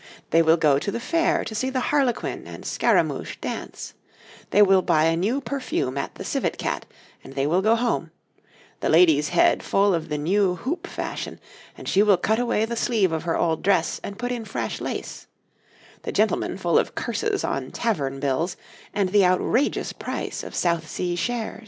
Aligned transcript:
They 0.31 0.41
will 0.41 0.57
go 0.57 0.79
to 0.79 0.89
the 0.91 0.99
Fair 0.99 1.43
to 1.43 1.53
see 1.53 1.69
the 1.69 1.91
Harlequin 1.93 2.47
and 2.47 2.65
Scaramouch 2.65 3.39
dance, 3.39 3.93
they 4.49 4.63
will 4.63 4.81
buy 4.81 5.03
a 5.03 5.15
new 5.15 5.41
perfume 5.41 5.95
at 5.95 6.15
The 6.15 6.23
Civet 6.23 6.57
Cat, 6.57 6.87
and 7.23 7.35
they 7.35 7.45
will 7.45 7.61
go 7.61 7.75
home 7.75 8.09
the 8.79 8.89
lady's 8.89 9.29
head 9.29 9.61
full 9.61 9.93
of 9.93 10.09
the 10.09 10.17
new 10.17 10.55
hoop 10.55 10.87
fashion, 10.87 11.39
and 11.77 11.87
she 11.87 12.01
will 12.01 12.17
cut 12.17 12.39
away 12.39 12.65
the 12.65 12.75
sleeve 12.75 13.11
of 13.11 13.25
her 13.25 13.37
old 13.37 13.61
dress 13.61 14.01
and 14.03 14.17
put 14.17 14.31
in 14.31 14.43
fresh 14.43 14.81
lace; 14.81 15.27
the 16.01 16.11
gentleman 16.11 16.57
full 16.57 16.79
of 16.79 16.95
curses 16.95 17.43
on 17.43 17.69
tavern 17.69 18.19
bills 18.19 18.57
and 18.95 19.09
the 19.09 19.23
outrageous 19.23 19.93
price 19.93 20.41
of 20.43 20.55
South 20.55 20.89
Sea 20.89 21.15
shares. 21.15 21.59